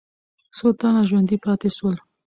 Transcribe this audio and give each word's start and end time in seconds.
څو 0.57 0.67
تنه 0.79 1.01
ژوندي 1.09 1.37
پاتې 1.43 1.69
سول؟ 1.77 1.95